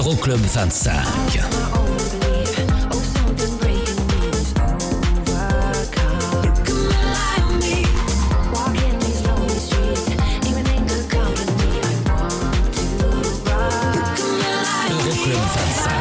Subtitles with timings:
[0.00, 0.94] Euroclub 25.
[14.90, 16.00] Euroclub 25.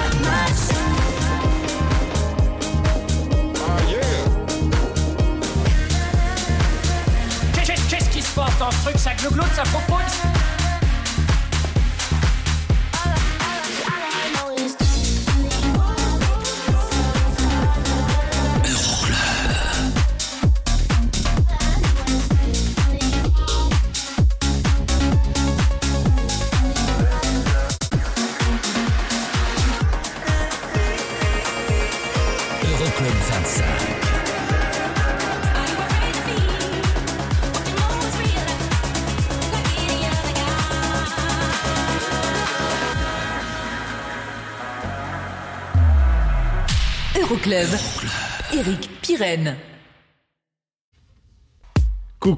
[7.90, 9.12] Qu'est-ce qui se passe dans ce truc Ça
[9.54, 10.09] ça propose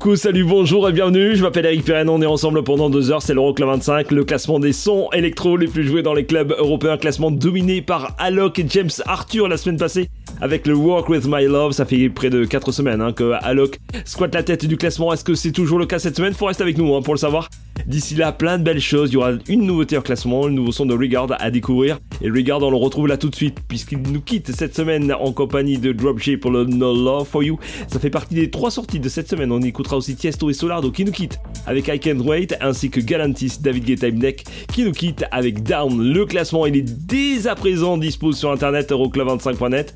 [0.02, 3.22] Coucou, salut, bonjour et bienvenue, je m'appelle Eric Pirenne, on est ensemble pendant deux heures,
[3.22, 6.98] c'est l'Euroclub 25, le classement des sons électro les plus joués dans les clubs européens,
[6.98, 10.10] classement dominé par Alok et James Arthur la semaine passée
[10.42, 13.80] avec le Work With My Love, ça fait près de 4 semaines hein, que Alok
[14.06, 16.34] squatte la tête du classement, est-ce que c'est toujours le cas cette semaine?
[16.34, 17.48] Faut rester avec nous hein, pour le savoir.
[17.86, 20.72] D'ici là, plein de belles choses, il y aura une nouveauté en classement, le nouveau
[20.72, 24.02] son de Regard à découvrir, et Regard on le retrouve là tout de suite puisqu'il
[24.02, 28.00] nous quitte cette semaine en compagnie de Dropship pour le No Love For You, ça
[28.00, 31.06] fait partie des trois sorties de cette semaine, on écoutera aussi Tiesto et Solardo qui
[31.06, 34.92] nous quittent avec I Can't Wait, ainsi que Galantis, David Guetta et Mnek qui nous
[34.92, 36.02] quittent avec Down.
[36.14, 39.96] Le classement il est dès à présent dispo sur internet euroclub25.net.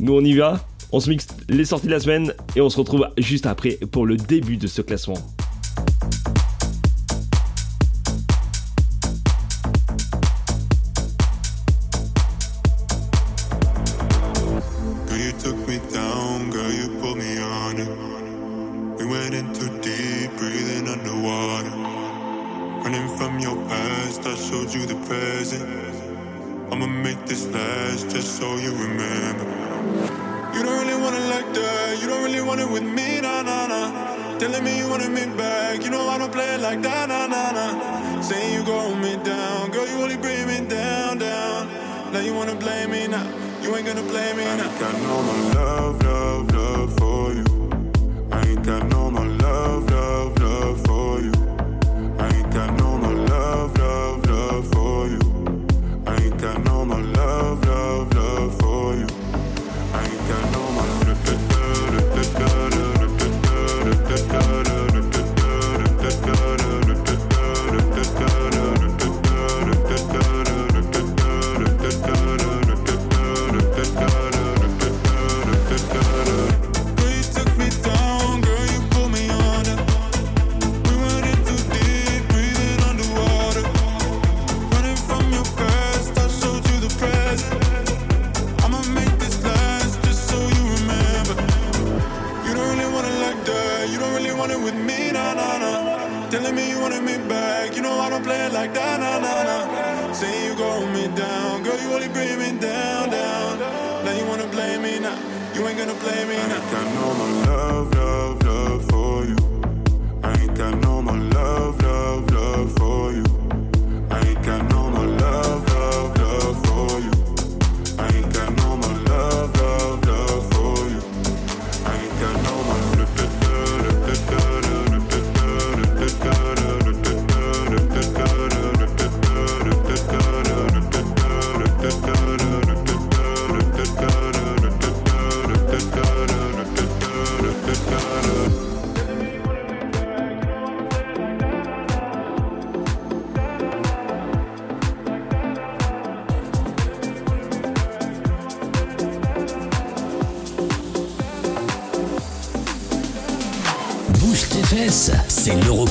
[0.00, 2.78] Nous on y va, on se mixe les sorties de la semaine et on se
[2.78, 5.18] retrouve juste après pour le début de ce classement.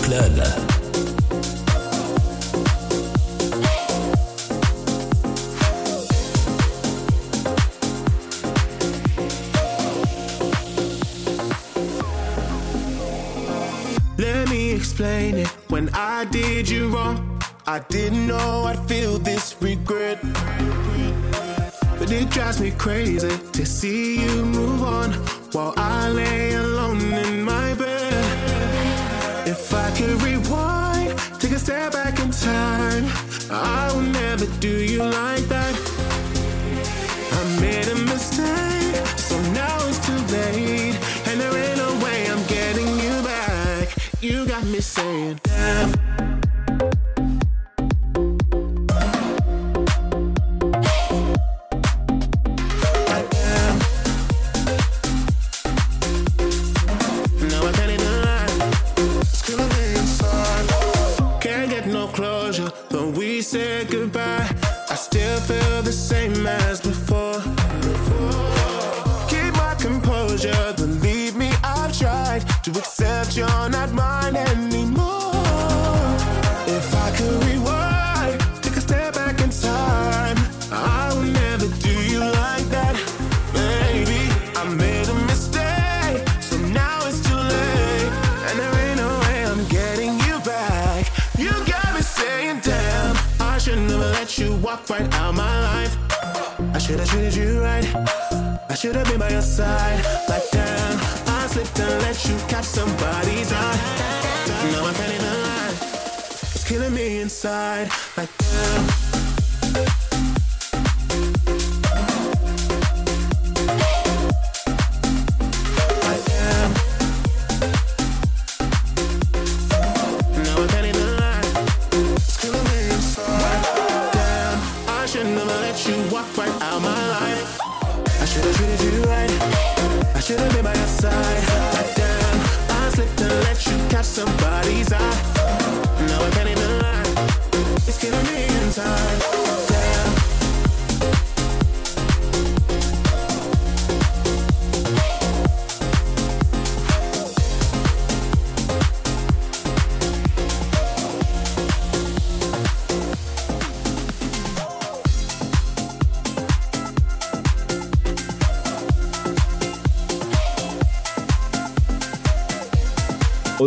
[0.10, 0.49] Club.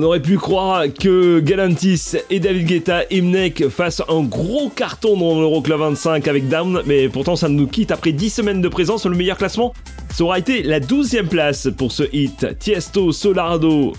[0.02, 5.16] on aurait pu croire que Galantis et David Guetta, et Mnek fassent un gros carton
[5.16, 9.06] dans l'Euroclub 25 avec Down, mais pourtant ça nous quitte après 10 semaines de présence,
[9.06, 9.72] le meilleur classement.
[10.12, 12.58] Ça aura été la 12e place pour ce hit.
[12.58, 13.93] Tiesto, Solardo.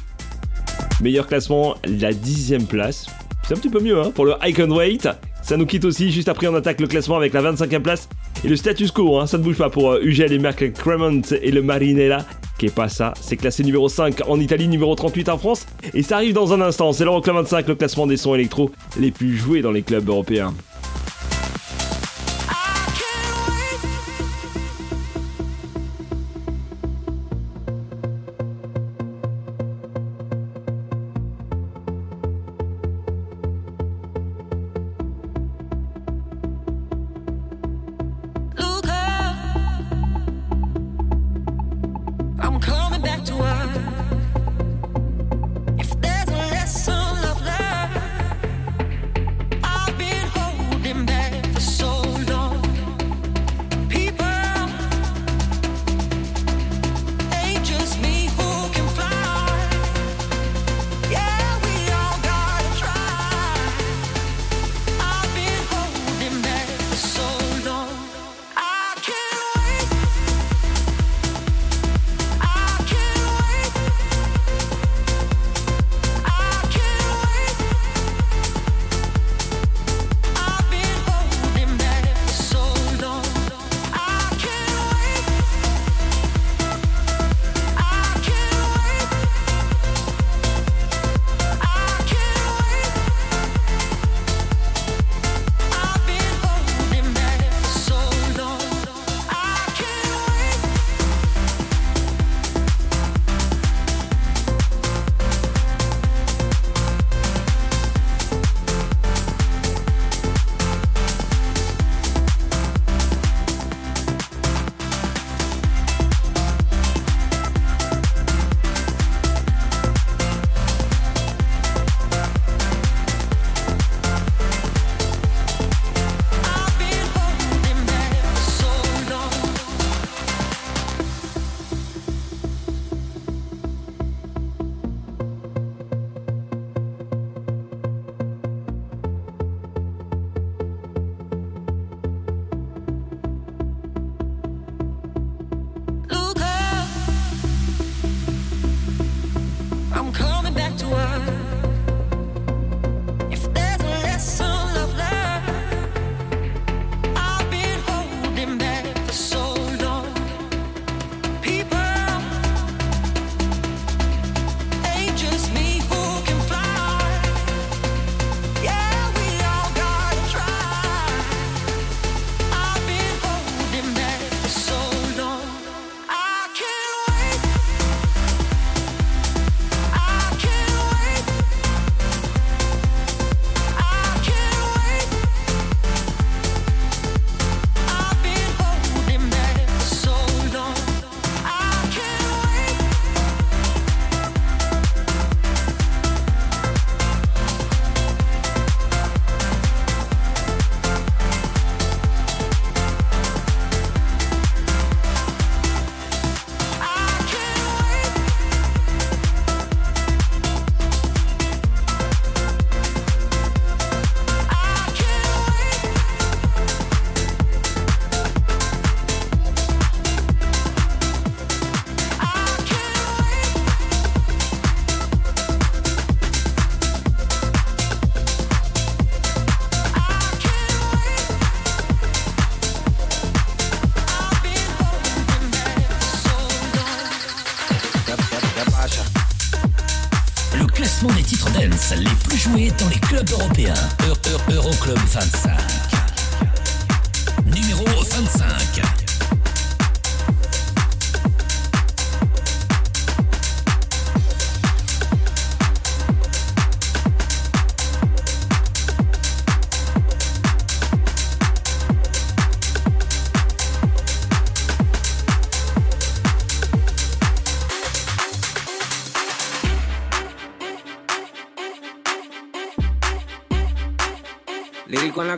[1.01, 3.05] Meilleur classement, la 10e place.
[3.47, 5.07] C'est un petit peu mieux hein, pour le Icon Weight.
[5.41, 8.09] Ça nous quitte aussi, juste après on attaque le classement avec la 25e place
[8.45, 11.21] et le status quo, hein, ça ne bouge pas pour euh, Ugel et Merck Cremont
[11.41, 12.25] et le Marinella.
[12.57, 15.65] Qui est pas ça, c'est classé numéro 5 en Italie, numéro 38 en France.
[15.93, 19.11] Et ça arrive dans un instant, c'est l'Euroclub 25, le classement des sons électro les
[19.11, 20.53] plus joués dans les clubs européens.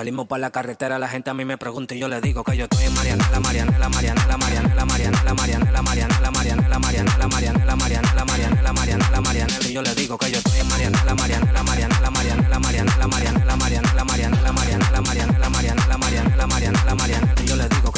[0.00, 2.56] Salimos para la carretera, la gente a mí me pregunta y yo le digo que
[2.56, 8.72] yo estoy en Marianela, Marianela, Marianela, Marianela, Marianela, Marianela, Marianela, Marianela, Marianela, Marianela, Marianela, Marianela,
[8.72, 13.08] Marianela, Marianela, y yo le digo que yo estoy en Marianela, Marianela, Marianela, Marianela, Marianela,
[13.08, 17.89] Marianela, Marianela, Marianela, Marianela, Marianela, Marianela, Marianela, Marianela, Marianela, y yo le digo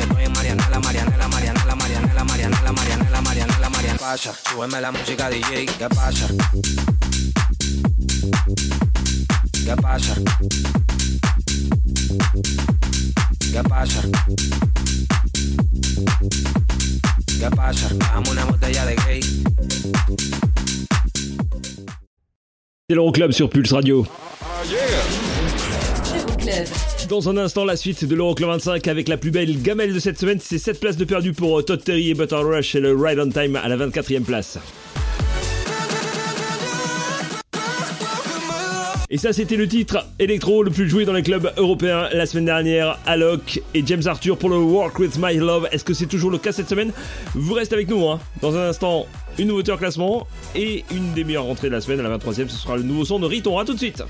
[0.00, 3.98] yo estoy en Marianela, Marianela, Marianela, Marianela, Marianela, Marianela, Marianela, Marianela.
[3.98, 6.26] Pasa, súbeme la música DJ, ¿qué pasa?
[9.64, 10.14] ¿Qué pasa?
[13.52, 14.02] ¿Qué pasa?
[17.38, 17.88] ¿Qué pasa?
[17.94, 19.20] Dame una botella de gay.
[22.88, 24.06] C'est l'Euroclub sur Pulse Radio.
[26.14, 26.89] Euroclub.
[27.10, 30.16] Dans un instant, la suite de l'Euroclub 25 avec la plus belle gamelle de cette
[30.16, 30.38] semaine.
[30.40, 33.18] C'est 7 places de perdu pour euh, Todd Terry et Butter Rush et le Ride
[33.18, 34.60] on Time à la 24e place.
[39.10, 42.44] Et ça, c'était le titre électro le plus joué dans les clubs européens la semaine
[42.44, 42.96] dernière.
[43.06, 45.66] Alok et James Arthur pour le Work with My Love.
[45.72, 46.92] Est-ce que c'est toujours le cas cette semaine?
[47.34, 48.06] Vous restez avec nous.
[48.06, 48.20] Hein.
[48.40, 51.98] Dans un instant, une nouveauté en classement et une des meilleures rentrées de la semaine
[51.98, 52.46] à la 23e.
[52.46, 53.58] Ce sera le nouveau son de Riton.
[53.58, 54.04] A tout de suite.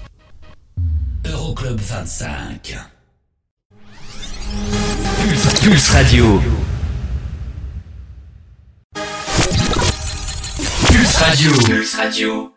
[1.30, 2.60] Euroclub 25.
[5.22, 6.40] Pulse, Pulse Radio.
[10.86, 11.52] Pulse Radio.
[11.52, 12.52] Pulse Radio.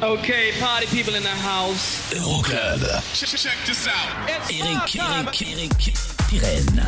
[0.00, 2.12] Okay, party people in the house.
[2.14, 2.80] Euroclub.
[3.14, 4.30] Check this out.
[4.48, 5.94] Eric, Eric, Eric,
[6.28, 6.86] Pirenne.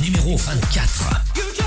[0.00, 1.57] Numéro 24.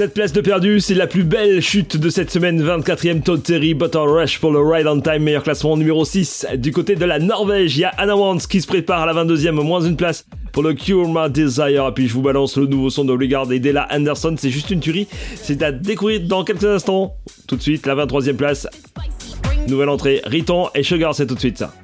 [0.00, 2.62] Cette place de perdu, c'est la plus belle chute de cette semaine.
[2.62, 6.46] 24e Todd Terry, Butter Rush pour le Ride on Time, meilleur classement numéro 6.
[6.56, 9.12] Du côté de la Norvège, il y a Anna Wans qui se prépare à la
[9.12, 11.88] 22e, moins une place pour le Cure My Desire.
[11.88, 14.34] Et puis je vous balance le nouveau son de Regard et Della Anderson.
[14.38, 15.06] C'est juste une tuerie.
[15.34, 17.14] C'est à découvrir dans quelques instants.
[17.46, 18.66] Tout de suite, la 23e place.
[19.68, 21.74] Nouvelle entrée, Riton et Sugar, c'est tout de suite ça.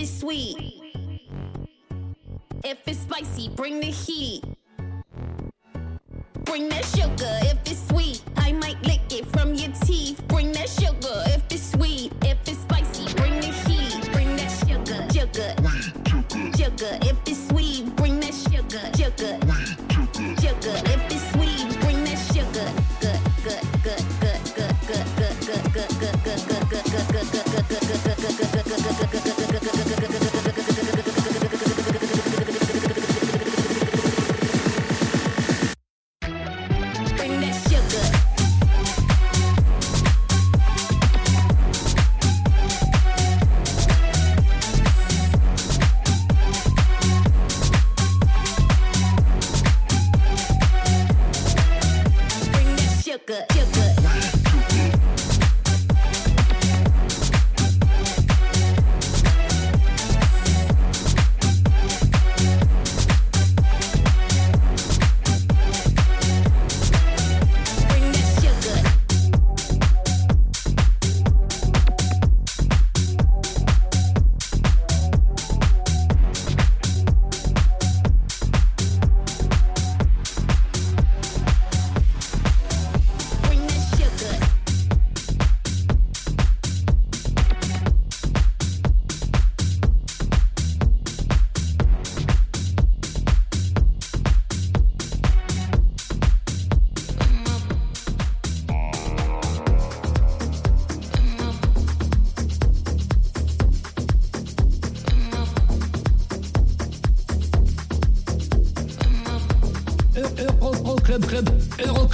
[0.00, 0.49] is sweet.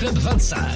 [0.06, 0.75] Club 25.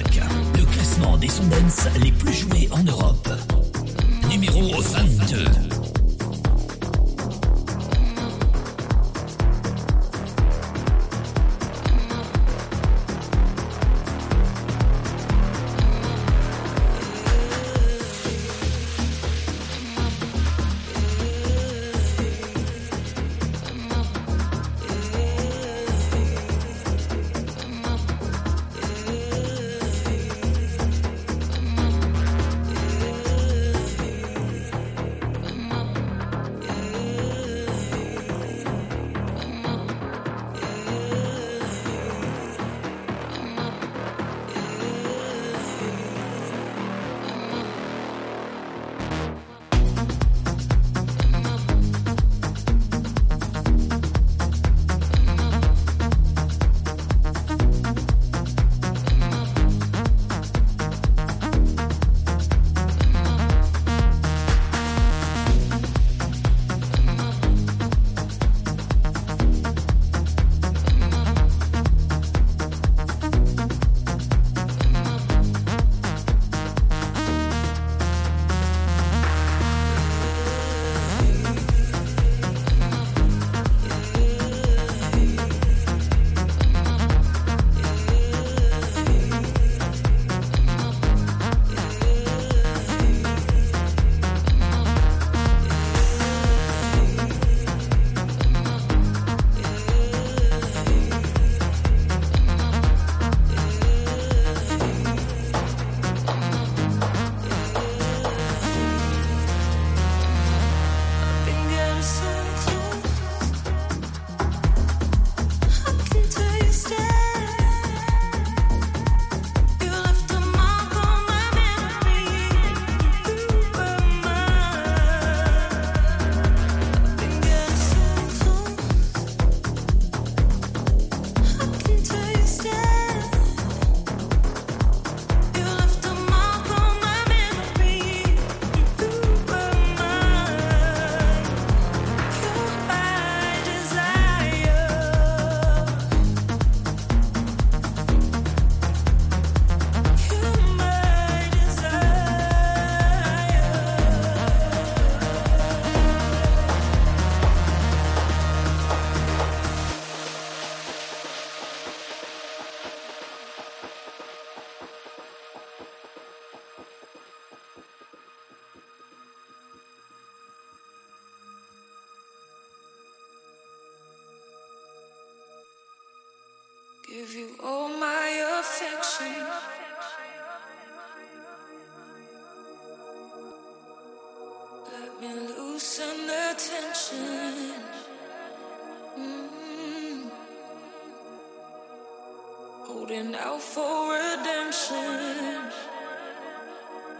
[193.11, 195.69] Holding out for redemption.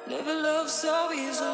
[0.08, 1.51] Never love so easily.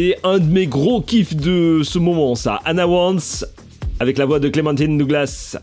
[0.00, 2.60] C'est un de mes gros kiffs de ce moment, ça.
[2.64, 3.44] Anna Wants,
[3.98, 5.56] avec la voix de Clementine Douglas.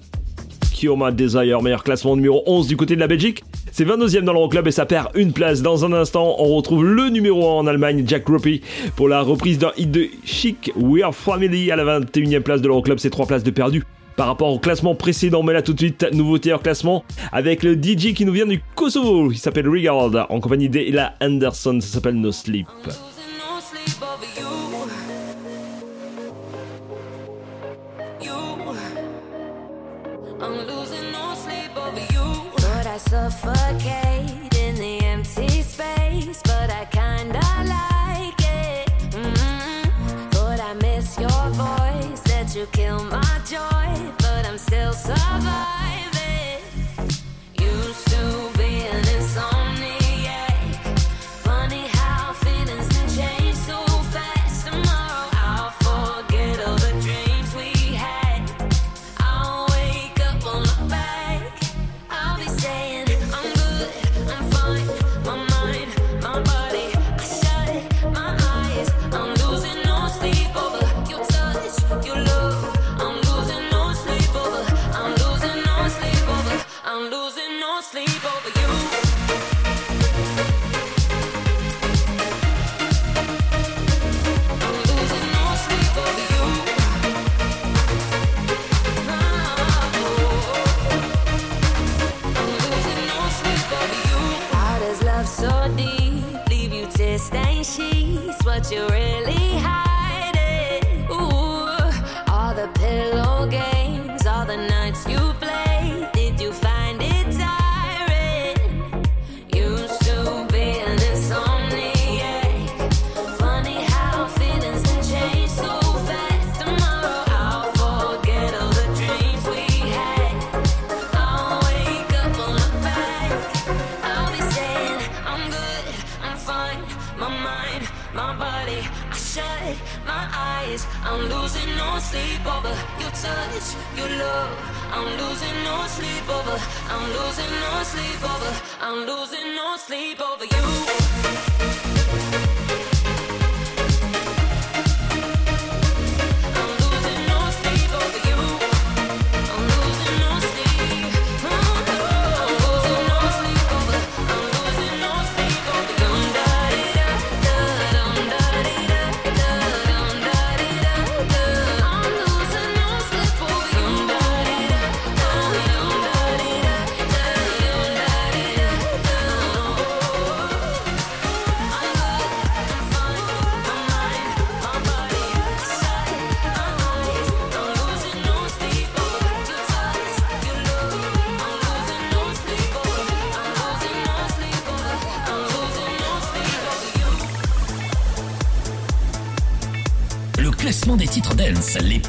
[0.77, 3.45] Cure My Desire, meilleur classement numéro 11 du côté de la Belgique.
[3.71, 5.61] C'est 22ème dans l'Euroclub et ça perd une place.
[5.61, 8.59] Dans un instant, on retrouve le numéro 1 en Allemagne, Jack Ruppy,
[8.97, 12.67] pour la reprise d'un hit de Chic, We Are Family, à la 21ème place de
[12.67, 12.99] l'Euroclub.
[12.99, 13.85] C'est 3 places de perdu
[14.17, 15.43] par rapport au classement précédent.
[15.43, 18.61] Mais là, tout de suite, nouveauté hors classement avec le DJ qui nous vient du
[18.75, 19.31] Kosovo.
[19.31, 21.79] Il s'appelle Regard, en compagnie d'Ella Anderson.
[21.79, 22.67] Ça s'appelle no sleep
[33.09, 37.39] suffocate in the empty space, but I kinda
[37.75, 38.89] like it.
[39.11, 40.29] Mm-hmm.
[40.31, 43.14] But I miss your voice, that you kill my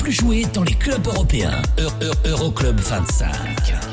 [0.06, 1.60] plus dans les clubs européens.
[1.78, 3.85] Eu- Eu- Euroclub 25.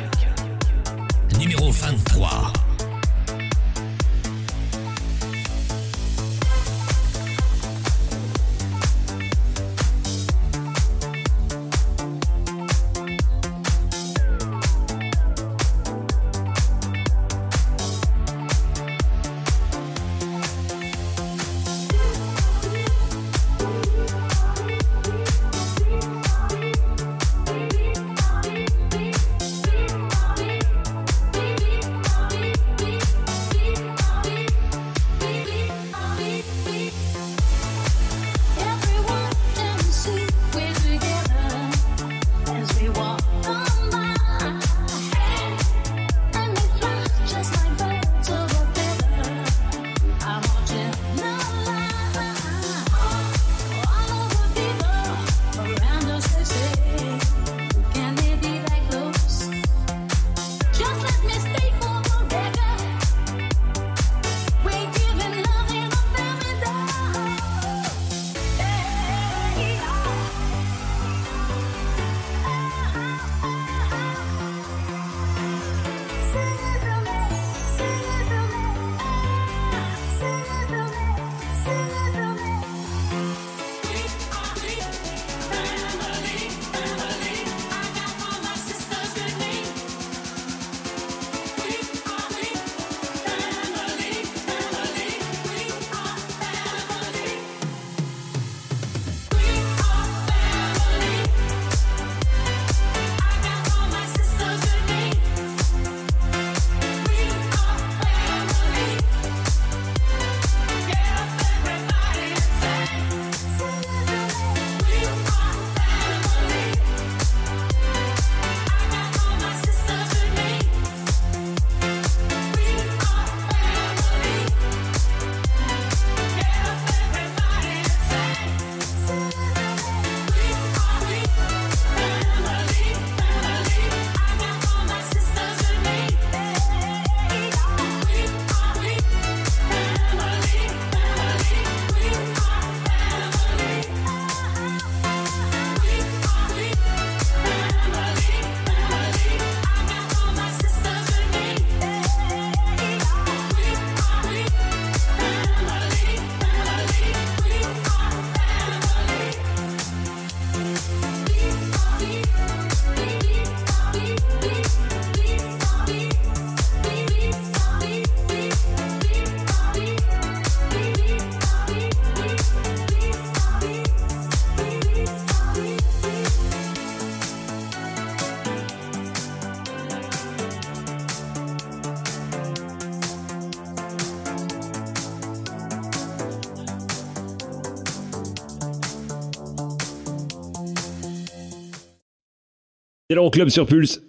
[193.13, 194.01] C'est l'Euroclub sur Pulse.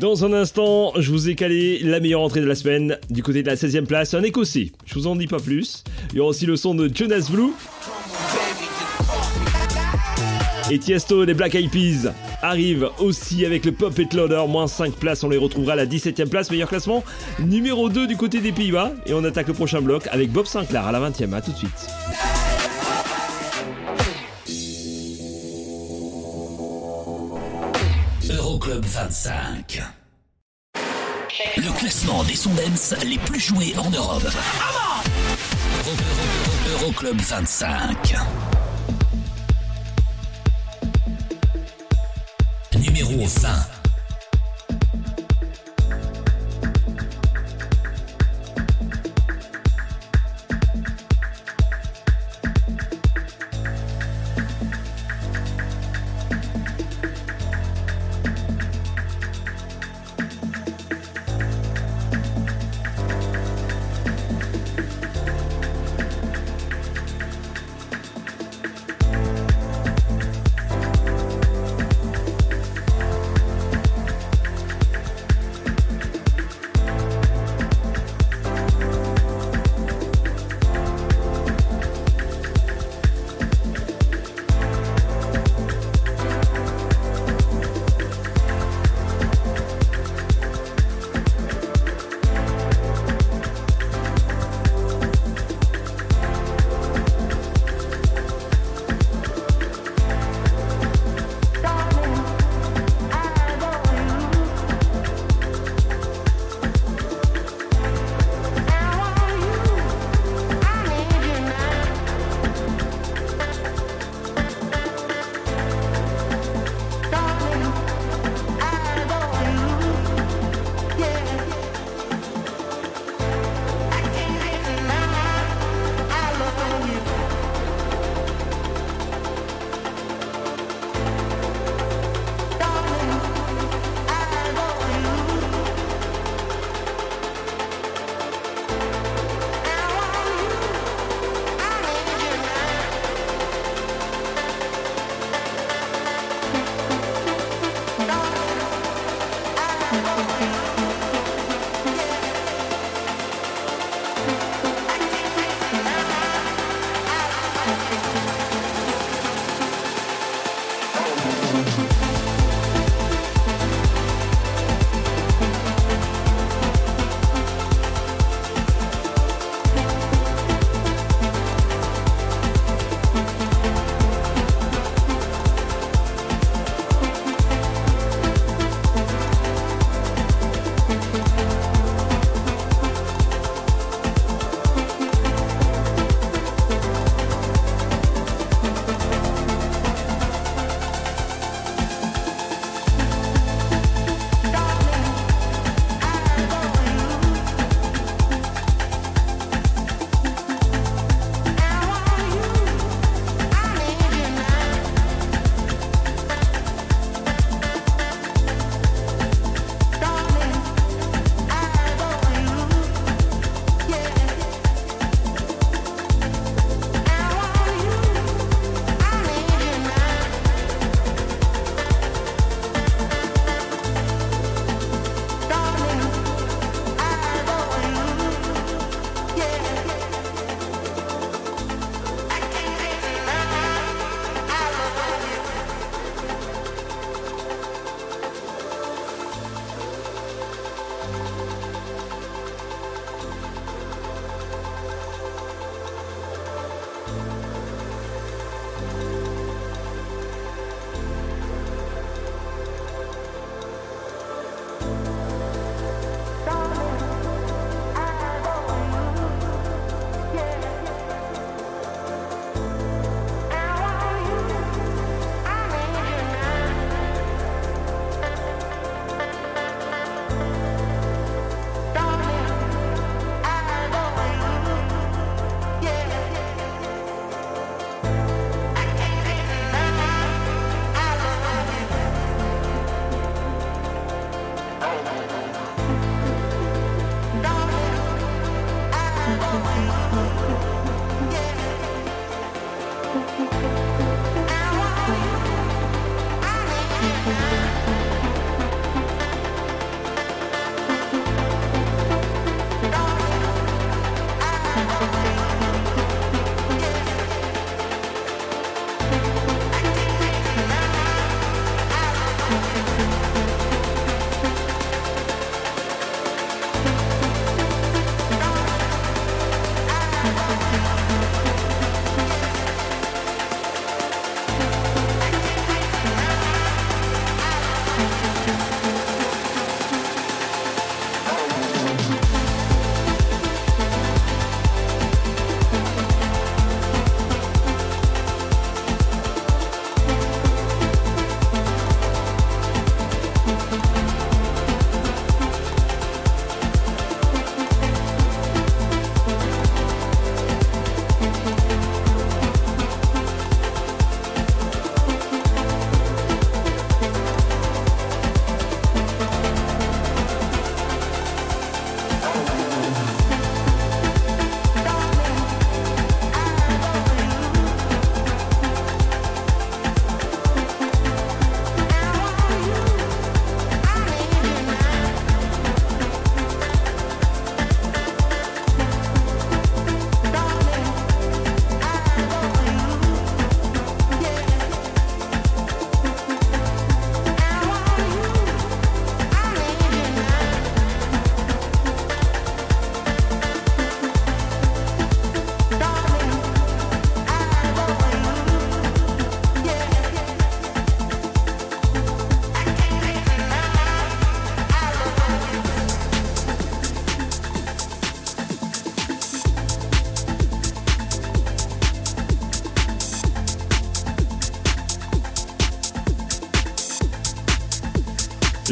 [0.00, 3.42] Dans un instant, je vous ai calé la meilleure entrée de la semaine du côté
[3.42, 4.72] de la 16e place, un écossais.
[4.86, 5.84] Je vous en dis pas plus.
[6.12, 7.50] Il y aura aussi le son de Jonas Blue.
[10.70, 14.94] Et Tiesto, les Black Eyed Peas, arrivent aussi avec le Pop It Loader, moins 5
[14.94, 15.22] places.
[15.24, 17.04] On les retrouvera à la 17e place, meilleur classement.
[17.38, 18.92] Numéro 2 du côté des Pays-Bas.
[19.04, 21.34] Et on attaque le prochain bloc avec Bob Sinclair à la 20e.
[21.34, 21.86] A tout de suite.
[28.62, 29.82] Euroclub 25.
[31.56, 34.22] Le classement des sons dance les plus joués en Europe.
[34.22, 35.96] Euro- Euro-
[36.70, 38.14] Euro- Euroclub 25.
[42.78, 43.66] Numéro 20.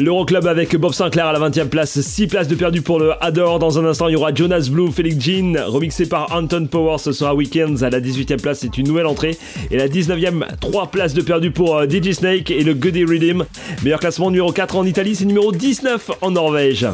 [0.01, 3.59] L'Euroclub avec Bob Sinclair à la 20e place, 6 places de perdu pour le Adore.
[3.59, 6.97] Dans un instant, il y aura Jonas Blue, Felix Jean, remixé par Anton Power.
[6.97, 9.37] Ce sera Weekends à la 18e place, c'est une nouvelle entrée.
[9.69, 13.45] Et la 19e, 3 places de perdu pour euh, DJ Snake et le Goody Rhythm.
[13.83, 16.87] Meilleur classement numéro 4 en Italie, c'est numéro 19 en Norvège.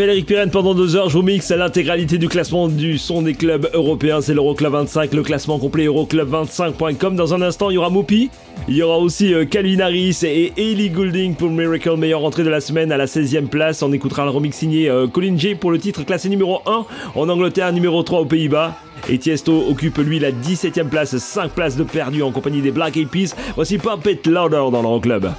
[0.00, 3.34] M'appelle Eric Pirenne, pendant deux heures, je vous mixe l'intégralité du classement du son des
[3.34, 4.22] clubs européens.
[4.22, 7.16] C'est l'Euroclub 25, le classement complet euroclub25.com.
[7.16, 8.30] Dans un instant, il y aura Moupi,
[8.66, 12.48] il y aura aussi euh, Calvin Harris et Ellie Goulding pour Miracle, meilleure entrée de
[12.48, 13.82] la semaine à la 16e place.
[13.82, 17.28] On écoutera le remix signé euh, Colin J pour le titre classé numéro 1 en
[17.28, 18.76] Angleterre, numéro 3 aux Pays-Bas.
[19.10, 22.96] Et Tiesto occupe lui la 17e place, 5 places de perdu en compagnie des Black
[22.96, 23.34] Eyed Peas.
[23.54, 25.30] Voici Pump It Louder dans l'Euroclub.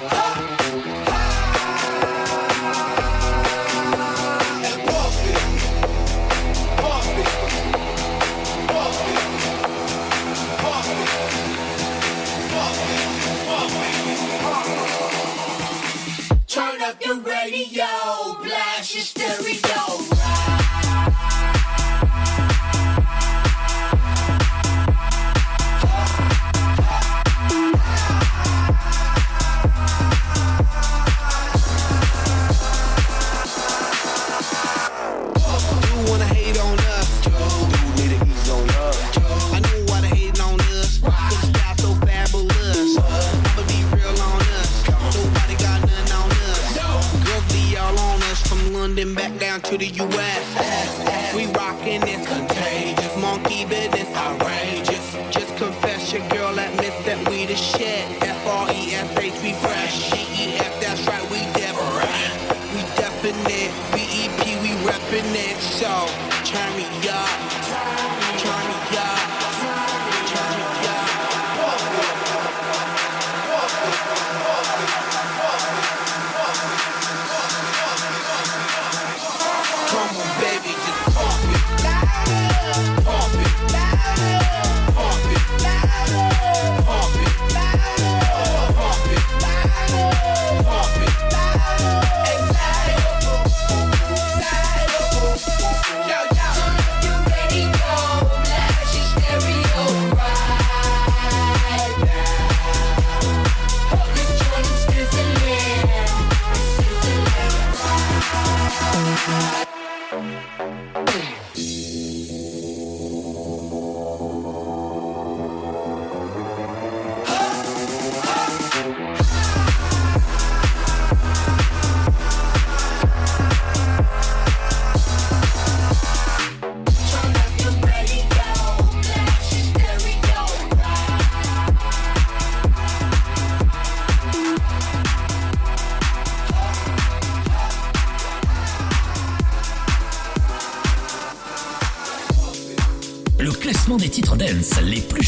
[0.00, 0.53] Turn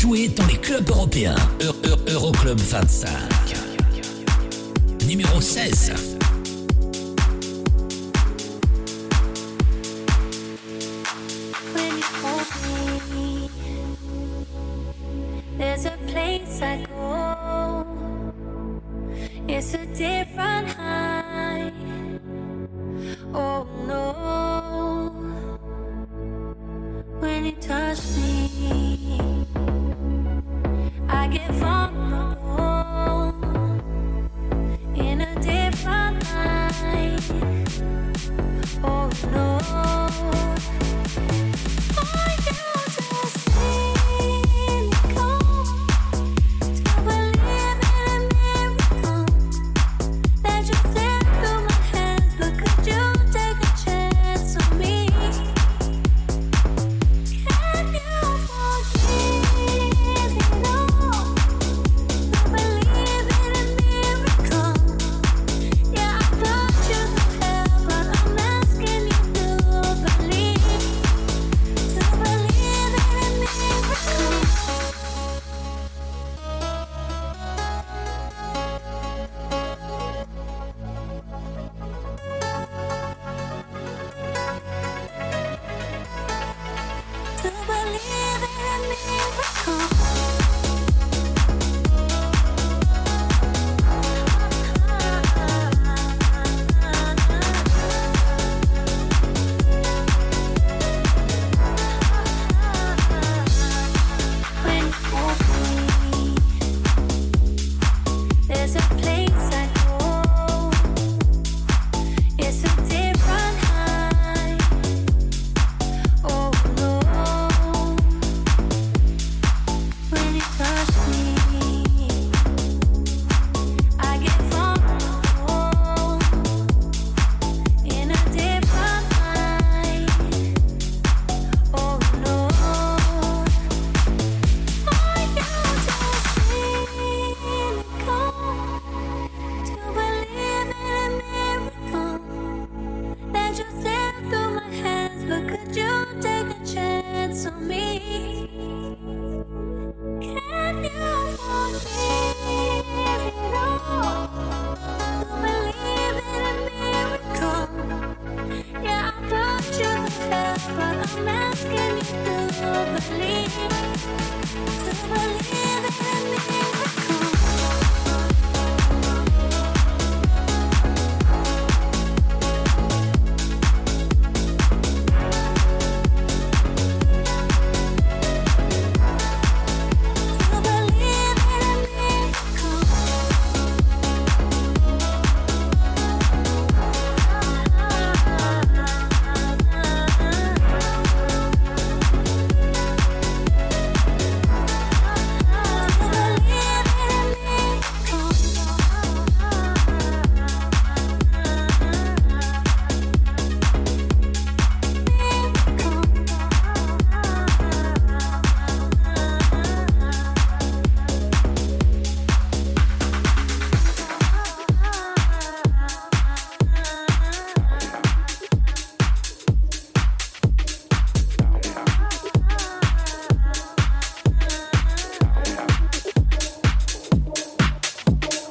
[0.06, 1.34] joués dans les clubs européens.
[1.60, 3.08] Eu- Eu- Euroclub 25.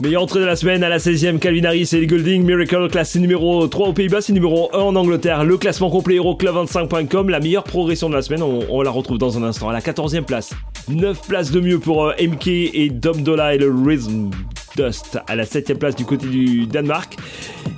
[0.06, 3.18] Meilleure entrée de la semaine à la 16e, Calvin Harris et les Golding Miracle, classé
[3.20, 5.44] numéro 3 aux Pays-Bas, c'est numéro 1 en Angleterre.
[5.44, 9.42] Le classement complet Euroclub25.com, la meilleure progression de la semaine, on, la retrouve dans un
[9.42, 10.54] instant à la 14e place.
[10.90, 14.30] 9 places de mieux pour euh, MK et Dom Dola et le Rhythm
[14.78, 17.18] Dust à la 7e place du côté du Danemark.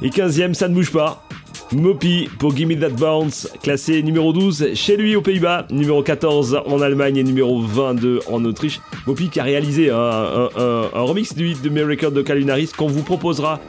[0.02, 1.24] Et 15e, ça ne bouge pas.
[1.72, 6.82] Mopi pour Gimme That Bounce, classé numéro 12 chez lui aux Pays-Bas, numéro 14 en
[6.82, 8.82] Allemagne et numéro 22 en Autriche.
[9.08, 12.50] Mopi qui a réalisé un, un- un- un remix du hit de Miracle de Calvin
[12.50, 13.60] Harris qu'on vous proposera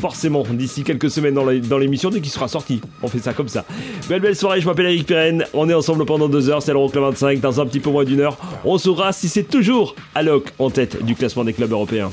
[0.00, 2.80] forcément d'ici quelques semaines dans l'émission dès qu'il sera sorti.
[3.02, 3.64] On fait ça comme ça.
[4.08, 7.02] Belle belle soirée, je m'appelle Eric Pirenne, on est ensemble pendant deux heures, c'est l'Euroclub
[7.02, 8.36] 25, dans un petit peu moins d'une heure.
[8.64, 12.10] On saura si c'est toujours Alok en tête du classement des clubs européens.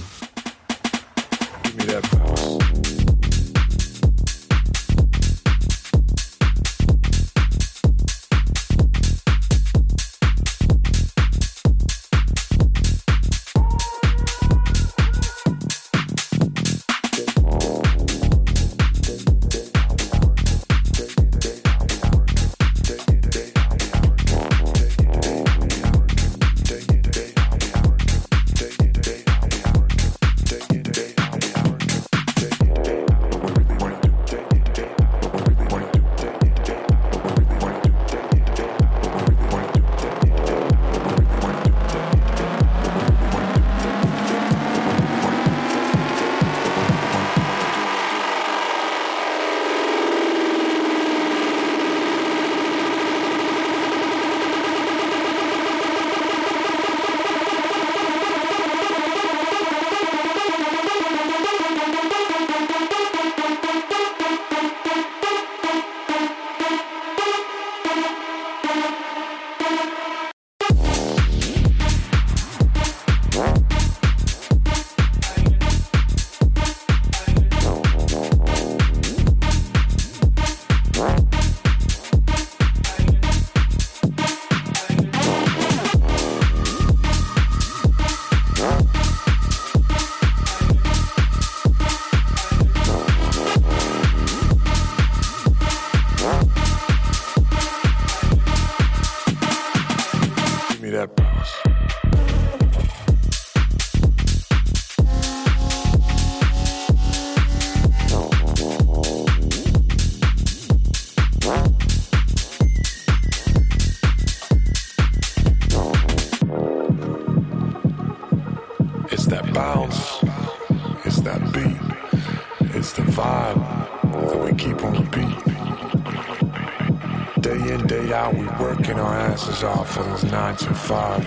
[130.85, 131.23] Five.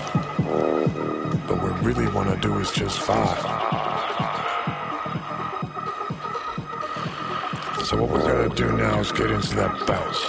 [1.49, 3.39] But what we really want to do is just five.
[7.85, 10.28] So what we're gonna do now is get into that bounce.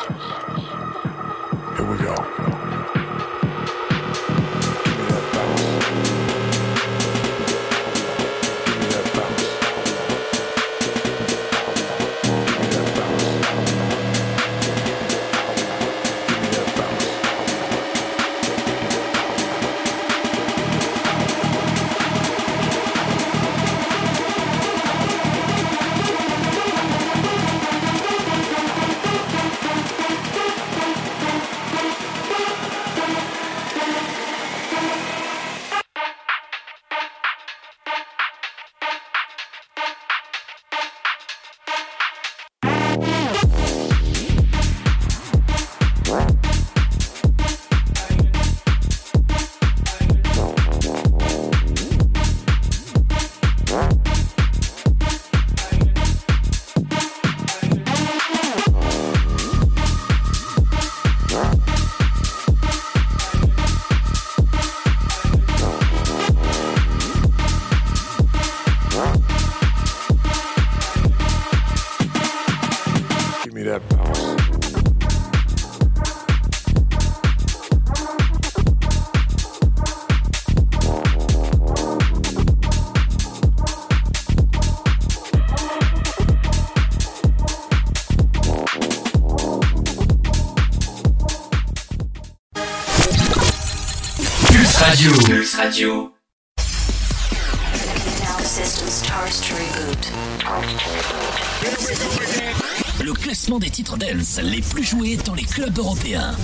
[103.01, 106.35] Le classement des titres dance les plus joués dans les clubs européens.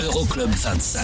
[0.00, 1.02] Euroclub 25.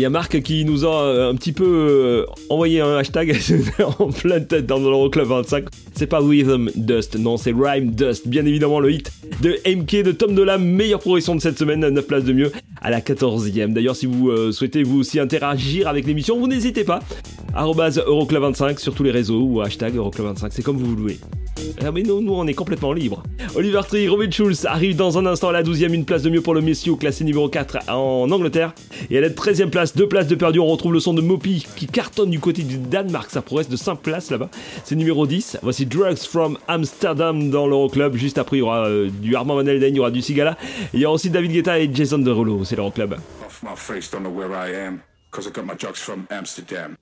[0.00, 3.36] Y a Marc qui nous a euh, un petit peu euh, envoyé un hashtag
[3.98, 5.64] en pleine tête dans l'Euroclub 25.
[5.94, 8.28] C'est pas Rhythm Dust, non, c'est Rhyme Dust.
[8.28, 9.10] Bien évidemment, le hit
[9.42, 12.90] de MK de Tom Dola, meilleure progression de cette semaine, 9 places de mieux à
[12.90, 13.72] la 14e.
[13.72, 17.00] D'ailleurs, si vous euh, souhaitez vous aussi interagir avec l'émission, vous n'hésitez pas.
[17.54, 21.18] Arrobase Euroclub 25 sur tous les réseaux ou hashtag Euroclub 25, c'est comme vous voulez.
[21.84, 23.22] Ah, mais nous, nous, on est complètement libre.
[23.54, 26.40] Oliver Tree, Robin Schulz arrive dans un instant à la 12e, une place de mieux
[26.40, 28.74] pour le Messiou, classé numéro 4 en Angleterre.
[29.10, 31.66] Et à la 13e place, deux places de perdu, on retrouve le son de Mopi
[31.76, 34.50] qui cartonne du côté du Danemark, ça progresse de 5 places là-bas.
[34.84, 35.58] C'est numéro 10.
[35.62, 38.16] Voici Drugs from Amsterdam dans l'Euroclub.
[38.16, 40.56] Juste après, il y aura euh, du Armand Van Helden, il y aura du Sigala.
[40.92, 43.14] Il y aura aussi David Guetta et Jason Derulo, c'est l'Euroclub.
[43.46, 45.00] Off my face, don't know where I am.
[45.30, 46.96] Cause I got my drugs from Amsterdam.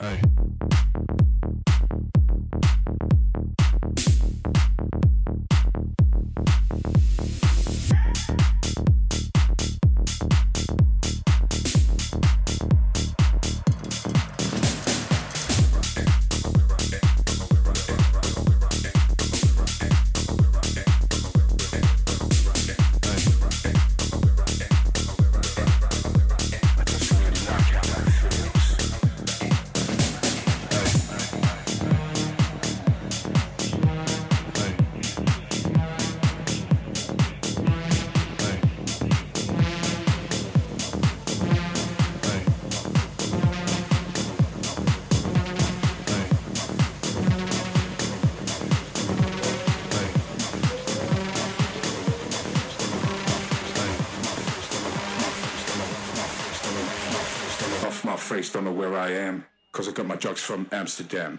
[59.07, 59.45] I am.
[59.73, 61.39] Cause I got my drugs from Amsterdam.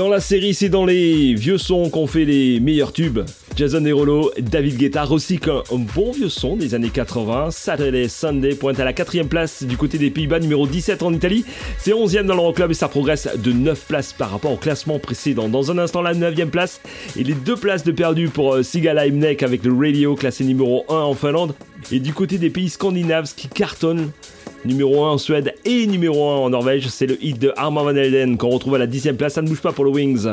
[0.00, 3.20] Dans la série, c'est dans les vieux sons qu'on fait les meilleurs tubes.
[3.54, 7.50] Jason Derulo, David Guetta recyclent un, bon vieux son des années 80.
[7.50, 11.44] Saturday Sunday pointe à la quatrième place du côté des Pays-Bas, numéro 17 en Italie.
[11.76, 15.50] C'est 11e dans l'Euroclub et ça progresse de 9 places par rapport au classement précédent.
[15.50, 16.80] Dans un instant, la 9e place
[17.18, 20.94] et les deux places de perdu pour euh, Sigala avec le Radio classé numéro 1
[20.94, 21.54] en Finlande.
[21.92, 24.10] Et du côté des pays scandinaves, qui cartonne,
[24.64, 26.88] numéro 1 en Suède et numéro 1 en Norvège.
[26.88, 29.34] C'est le hit de Armand Van Helden qu'on retrouve à la 10ème place.
[29.34, 30.26] Ça ne bouge pas pour le Wings.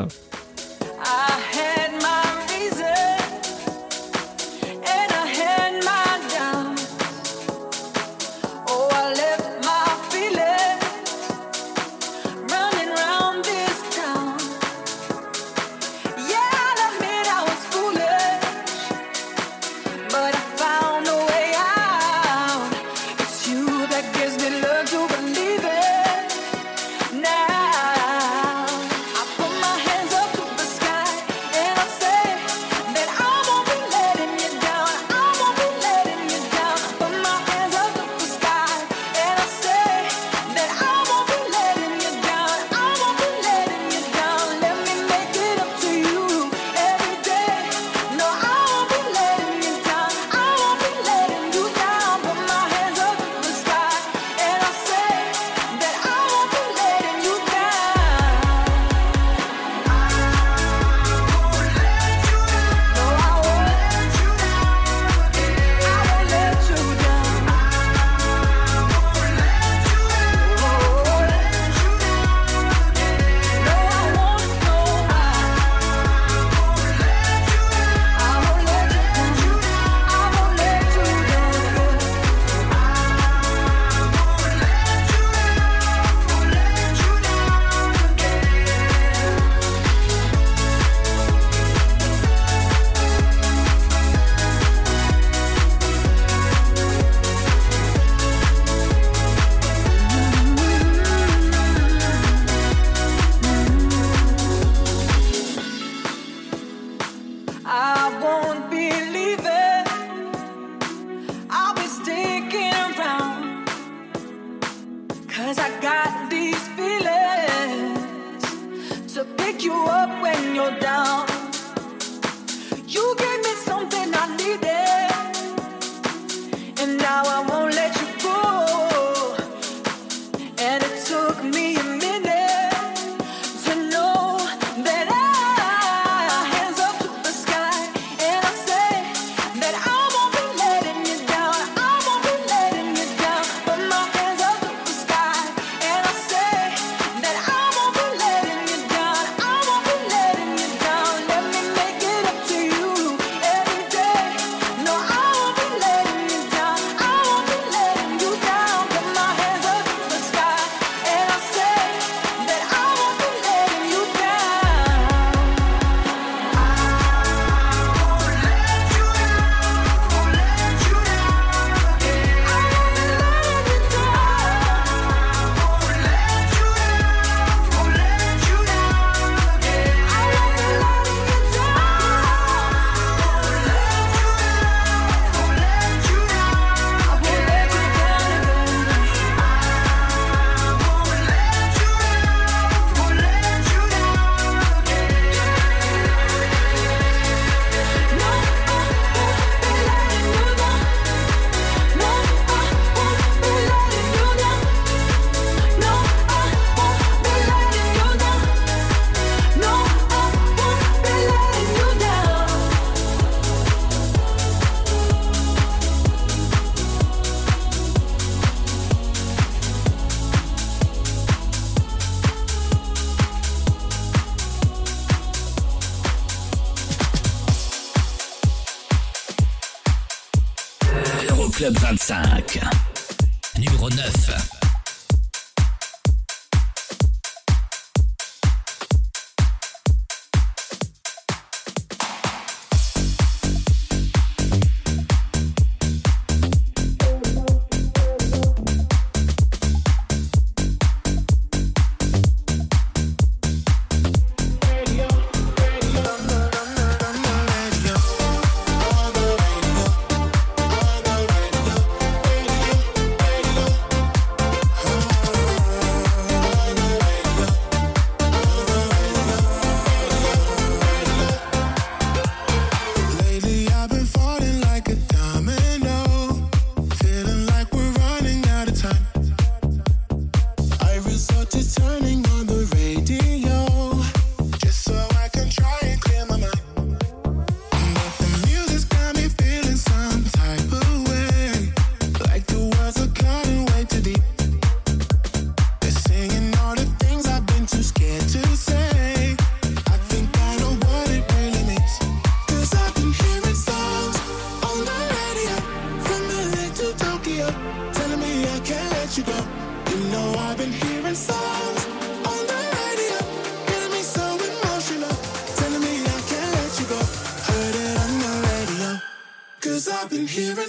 [320.38, 320.67] Cause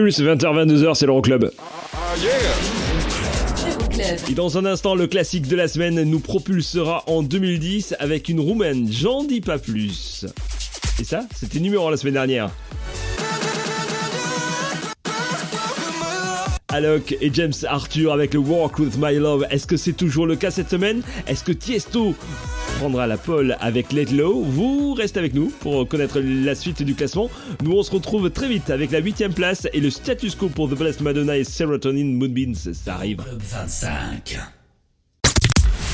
[0.00, 1.50] Plus 20h22h, c'est l'Euroclub.
[2.22, 2.30] Euroclub.
[4.30, 8.38] Et dans un instant, le classique de la semaine nous propulsera en 2010 avec une
[8.38, 10.24] roumaine, j'en dis pas plus.
[11.00, 12.48] Et ça, c'était numéro 1 la semaine dernière.
[16.68, 19.46] Alok et James Arthur avec le Walk with My Love.
[19.50, 21.02] Est-ce que c'est toujours le cas cette semaine?
[21.26, 22.14] Est-ce que Tiesto
[22.78, 26.94] prendra la pole avec Let Low Vous restez avec nous pour connaître la suite du
[26.94, 27.28] classement.
[27.64, 30.70] Nous on se retrouve très vite avec la 8ème place et le status quo pour
[30.70, 32.54] The Blessed Madonna et Serotonin Moonbeams.
[32.54, 33.16] Ça arrive.
[33.16, 34.38] Club 25.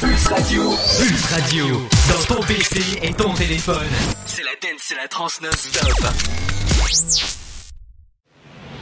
[0.00, 0.62] Pulse Radio.
[0.98, 1.66] Pulse Radio.
[2.08, 3.86] Dans ton PC et ton téléphone.
[4.26, 5.88] C'est la dance, c'est la trance non-stop.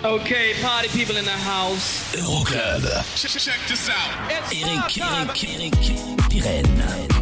[0.04, 2.12] Okay, party people in the house.
[2.16, 2.82] Euroclub.
[3.14, 4.10] Check, check this out.
[4.28, 5.28] It's Eric, time.
[5.28, 5.72] Eric, Eric,
[6.28, 7.21] Pirenne.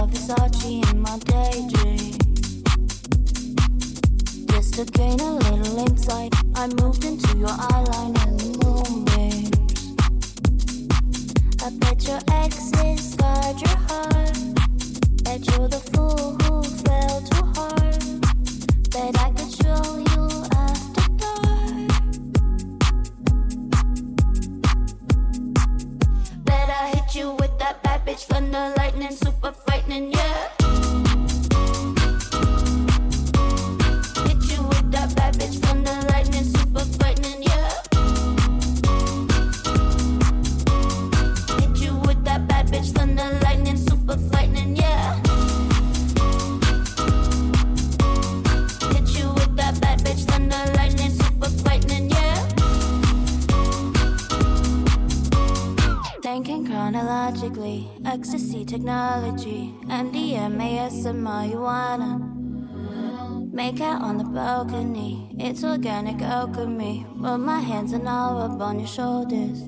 [68.51, 69.63] up on your shoulders.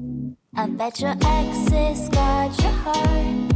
[0.55, 3.49] I bet your exes got your heart.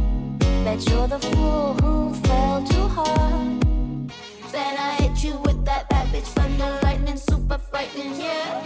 [0.64, 4.10] Bet you're the fool who fell too hard.
[4.52, 8.62] Then I hit you with that bad bitch thunder lightning, super frightening, yeah.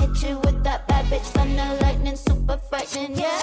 [0.00, 3.33] Hit you with that bad bitch thunder lightning, super frightening, yeah.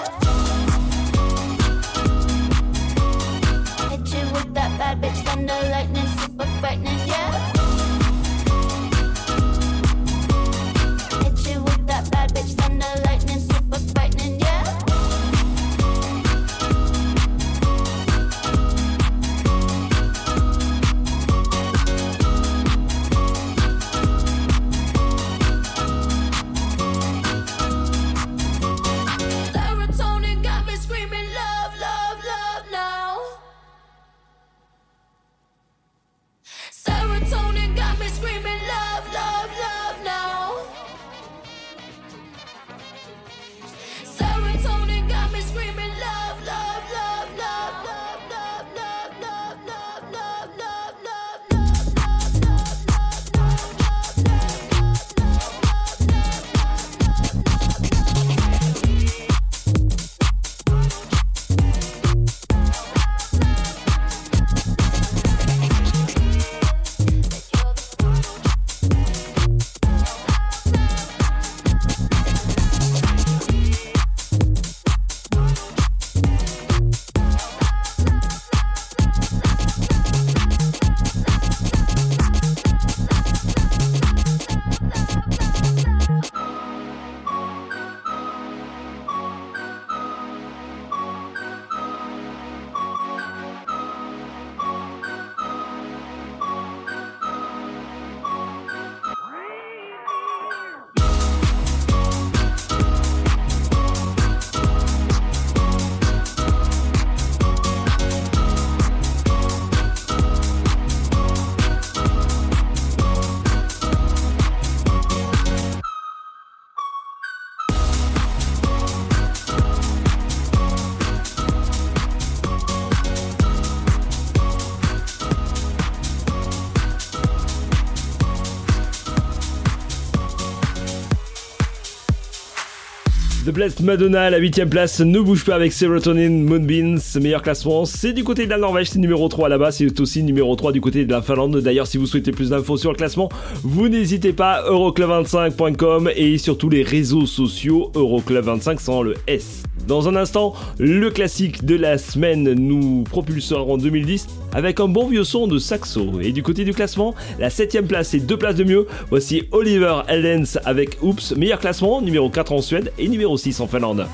[133.44, 137.84] The Blessed Madonna la 8ème place, ne bouge pas avec Serotonin Moonbeams, meilleur classement.
[137.84, 140.80] C'est du côté de la Norvège, c'est numéro 3 là-bas, c'est aussi numéro 3 du
[140.80, 141.56] côté de la Finlande.
[141.56, 143.30] D'ailleurs, si vous souhaitez plus d'infos sur le classement,
[143.64, 149.64] vous n'hésitez pas, euroclub25.com et sur tous les réseaux sociaux, Euroclub25 sans le S.
[149.86, 155.08] Dans un instant, le classique de la semaine nous propulsera en 2010 avec un bon
[155.08, 156.20] vieux son de saxo.
[156.20, 158.86] Et du côté du classement, la 7ème place et deux places de mieux.
[159.10, 163.66] Voici Oliver Eldens avec Oops, meilleur classement, numéro 4 en Suède et numéro 6 en
[163.66, 164.06] Finlande.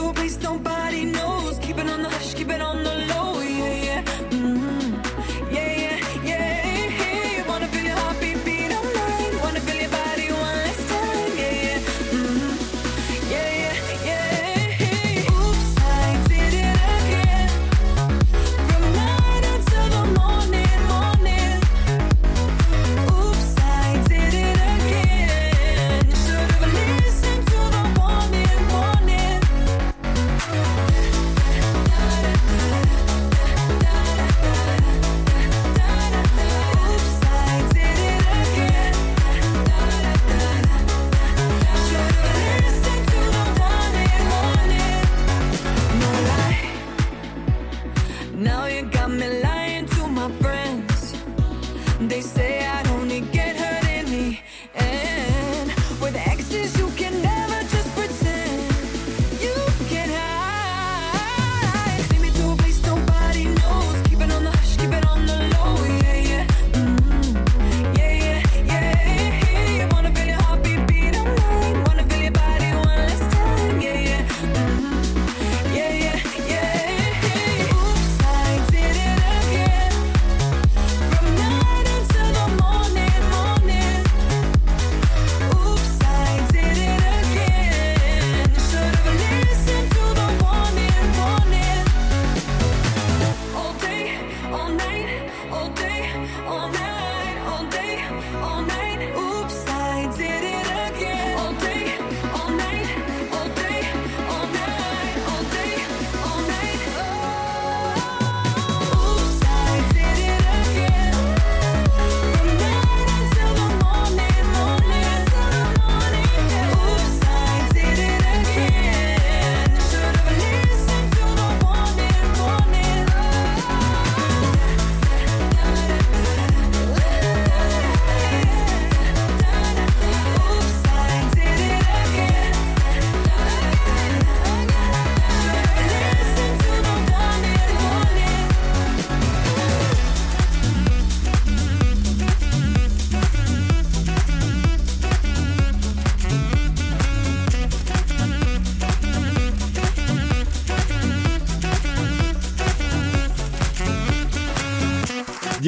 [0.00, 1.58] To a place nobody knows.
[1.58, 3.40] Keep it on the hush, keep it on the low.
[3.40, 4.29] Yeah, yeah.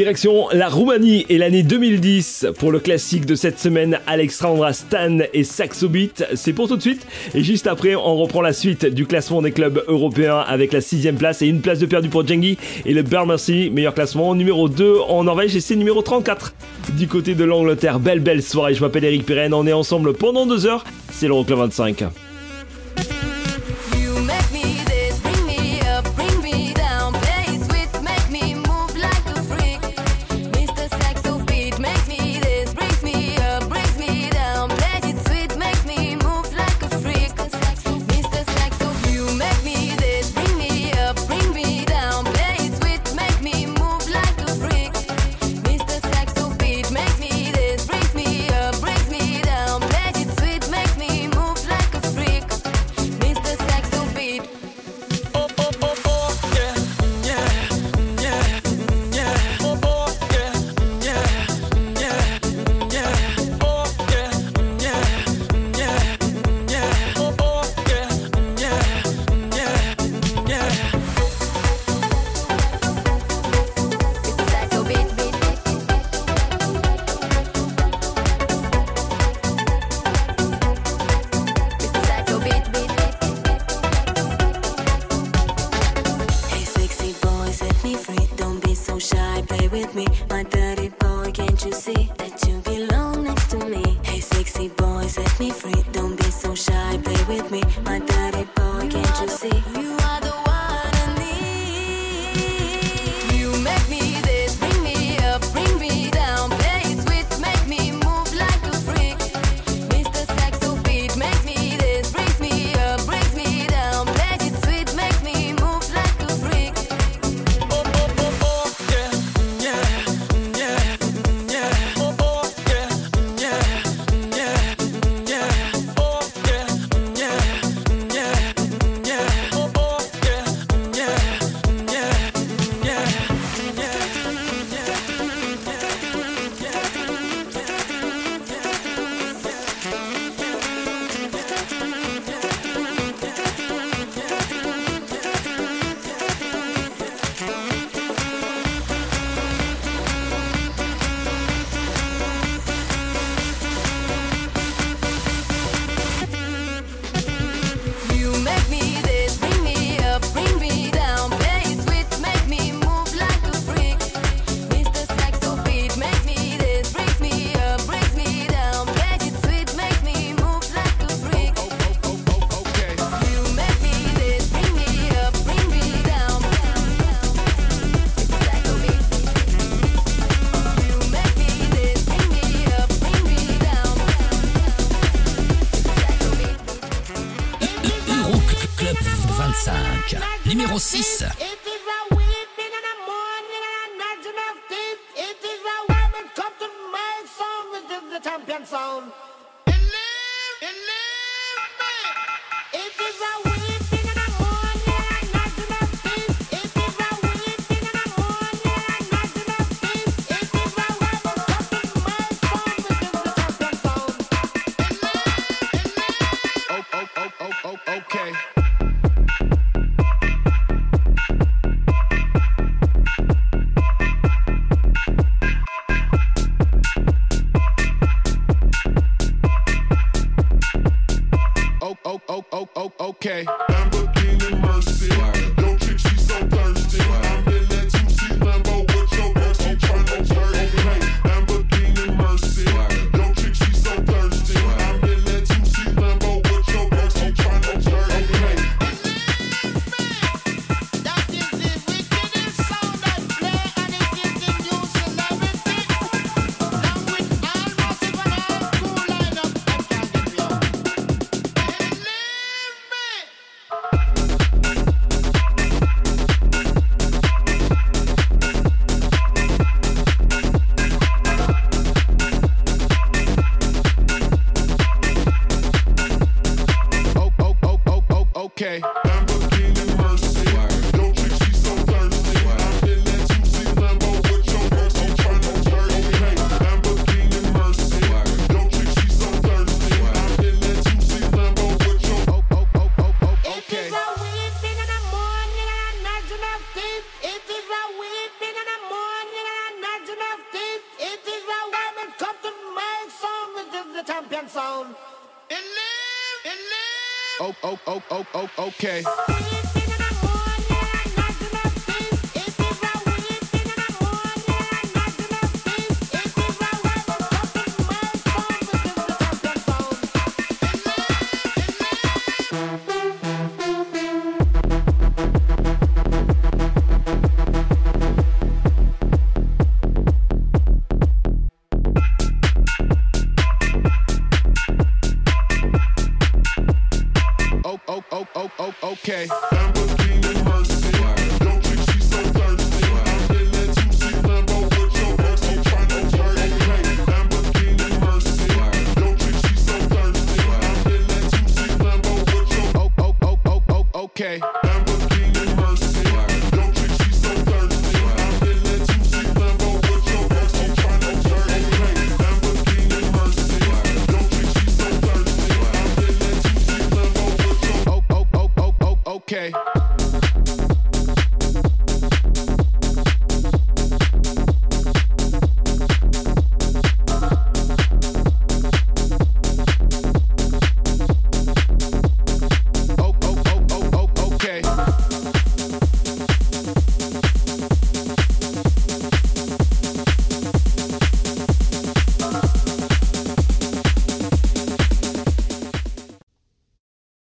[0.02, 5.44] Direction la Roumanie et l'année 2010 pour le classique de cette semaine Alexandra Stan et
[5.44, 5.88] Saxo.
[6.34, 7.06] C'est pour tout de suite.
[7.36, 11.14] Et juste après, on reprend la suite du classement des clubs européens avec la sixième
[11.14, 14.96] place et une place de perdu pour Jengi et le Bermercy, meilleur classement numéro 2
[15.08, 16.52] en Norvège et c'est numéro 34
[16.98, 18.00] du côté de l'Angleterre.
[18.00, 18.74] Belle belle soirée.
[18.74, 19.54] Je m'appelle Eric Pirenne.
[19.54, 20.82] On est ensemble pendant deux heures.
[21.12, 22.02] C'est l'Euroclub 25.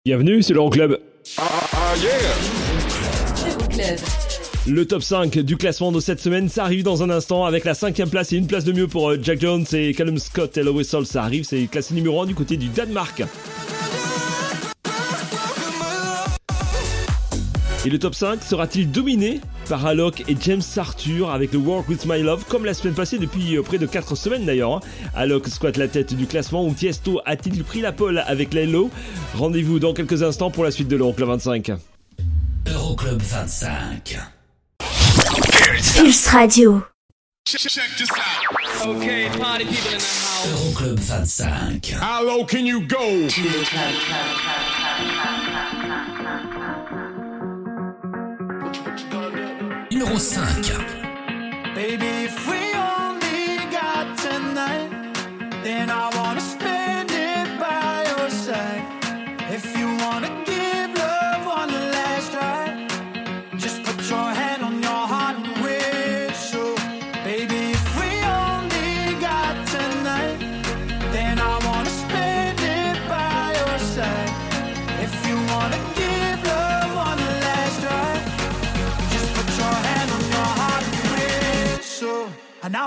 [0.08, 0.98] Bienvenue, c'est l'Euroclub.
[1.38, 2.18] Euroclub.
[4.66, 7.74] Le top 5 du classement de cette semaine, ça arrive dans un instant avec la
[7.74, 10.62] cinquième place et une place de mieux pour euh, Jack Jones et Callum Scott et
[10.62, 11.04] Lowe Soul.
[11.04, 13.22] Ça arrive, c'est classé numéro 1 du côté du Danemark.
[17.84, 22.06] Et le top 5 sera-t-il dominé par Alok et James Arthur avec le Work With
[22.06, 24.72] My Love comme la semaine passée depuis euh, près de 4 semaines d'ailleurs.
[24.74, 24.80] hein?
[25.14, 28.90] Alok squatte la tête du classement où Tiesto a-t-il pris la pole avec Lelo
[29.34, 31.72] Rendez-vous dans quelques instants pour la suite de l'Euroclub 25.
[32.66, 34.18] Euroclub 25.
[35.96, 36.82] Pulse Radio.
[38.84, 40.46] Okay, party people in the house.
[40.46, 42.00] Euroclub 25.
[42.00, 43.28] How low can you go?
[49.90, 51.74] Numéro 5.
[51.74, 54.90] Baby, if we only got tonight,
[55.62, 56.17] then I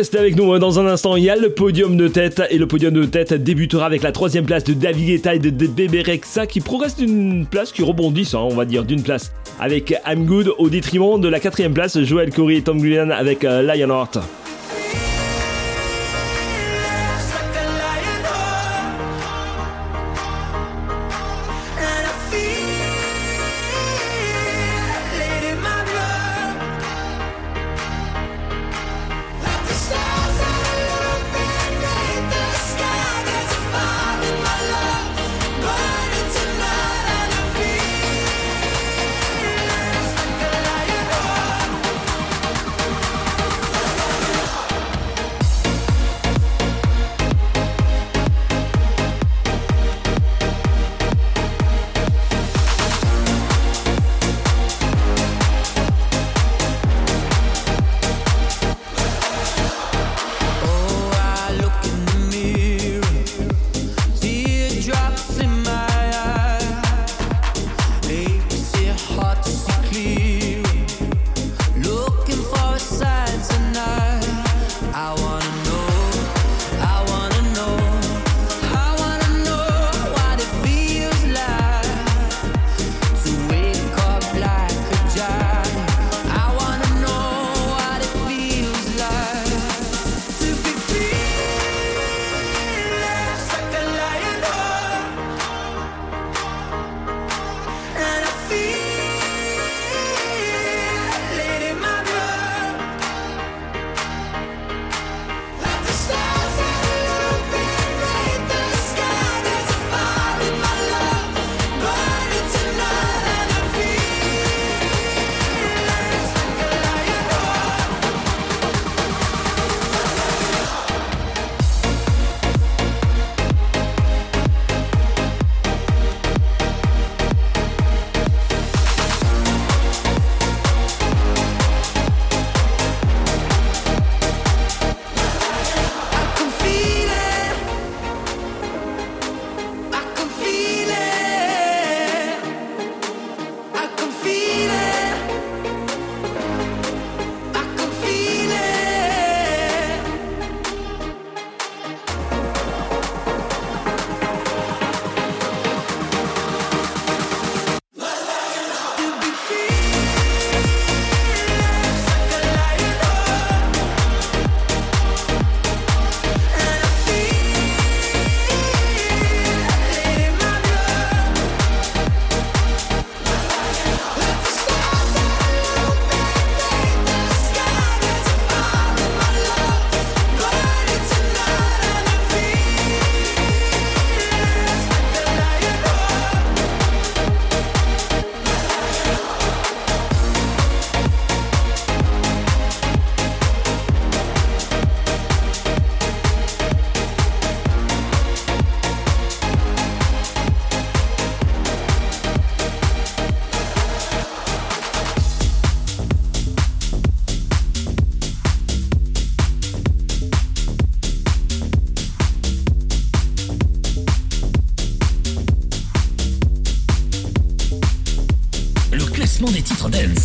[0.00, 0.50] restez avec nous.
[0.54, 0.58] Hein.
[0.58, 2.42] Dans un instant, il y a le podium de tête.
[2.48, 5.50] Et le podium de tête débutera avec la troisième place de David Guetta et de,
[5.50, 6.02] de Bébé
[6.48, 10.54] qui progresse d'une place, qui rebondissent, hein, on va dire, d'une place avec I'm Good
[10.56, 14.18] au détriment de la quatrième place, Joël Corey et Tom Gullian avec euh, Lionheart.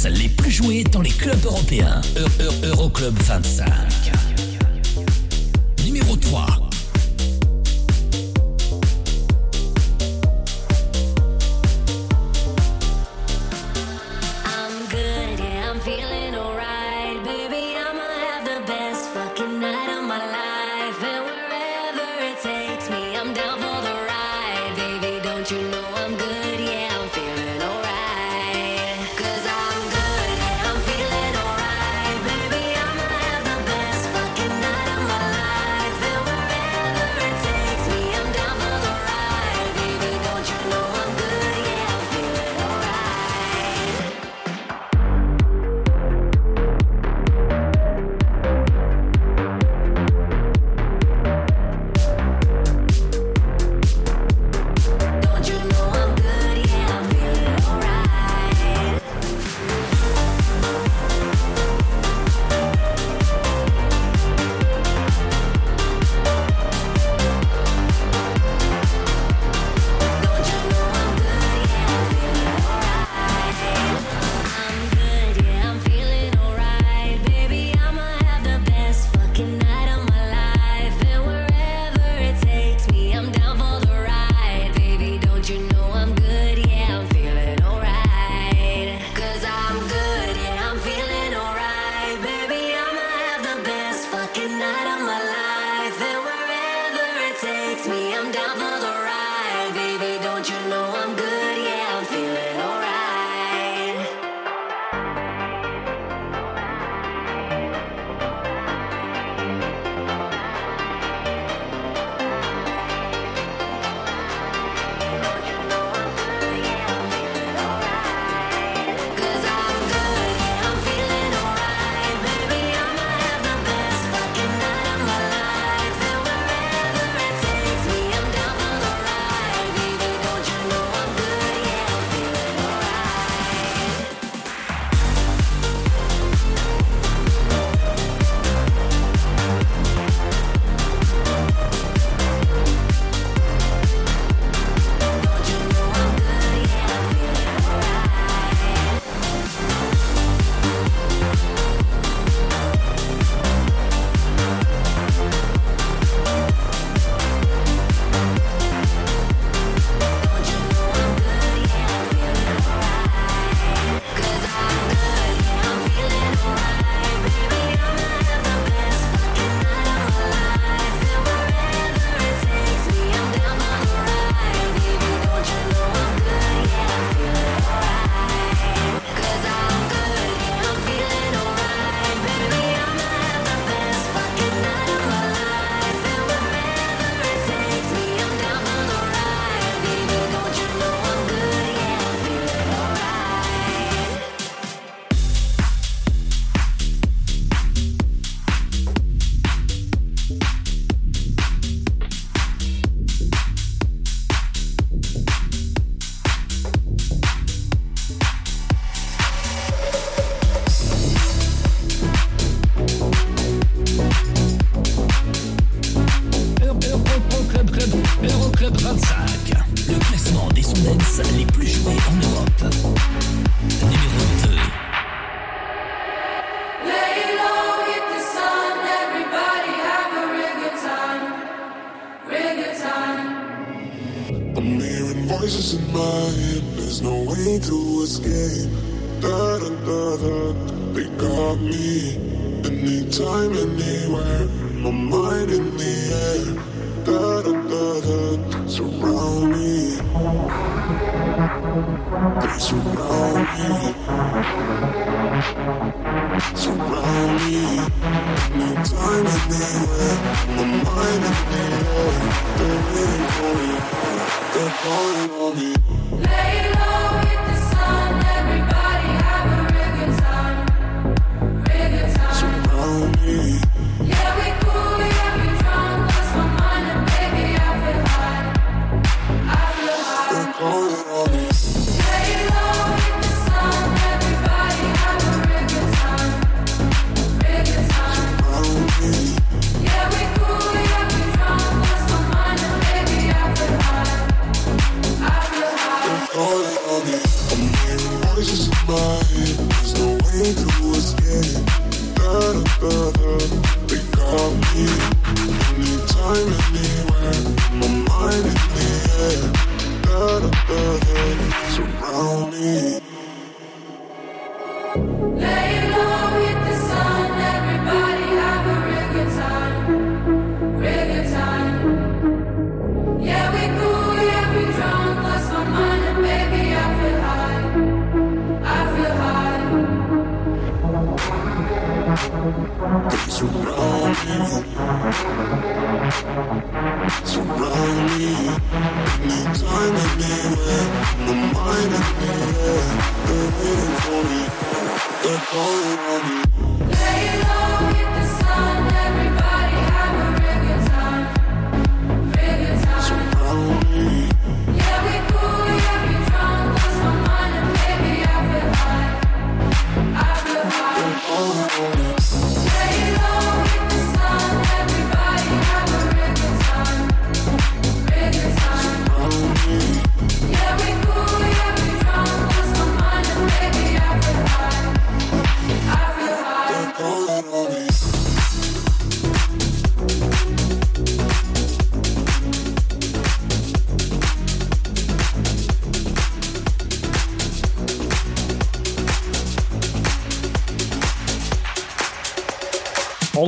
[0.09, 2.01] les plus joués dans les clubs européens.
[2.63, 3.84] Euroclub -Euro 25.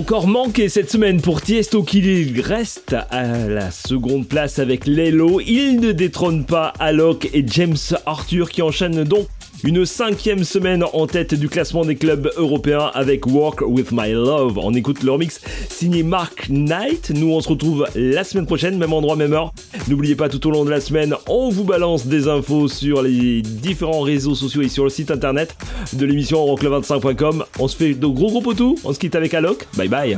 [0.07, 5.41] Encore manqué cette semaine pour Tiesto qui reste à la seconde place avec Lelo.
[5.41, 7.75] Il ne détrône pas Alok et James
[8.05, 9.27] Arthur qui enchaînent donc
[9.65, 14.57] une cinquième semaine en tête du classement des clubs européens avec Walk With My Love.
[14.57, 17.09] On écoute leur mix signé Mark Knight.
[17.09, 19.51] Nous on se retrouve la semaine prochaine, même endroit, même heure.
[19.87, 23.41] N'oubliez pas tout au long de la semaine, on vous balance des infos sur les
[23.41, 25.55] différents réseaux sociaux et sur le site internet
[25.93, 27.45] de l'émission euroclub25.com.
[27.59, 28.75] On se fait de gros gros potous.
[28.83, 29.65] On se quitte avec Alok.
[29.77, 30.17] Bye bye.